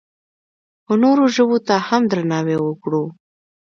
[0.83, 3.03] خو نورو ژبو ته هم درناوی وکړو.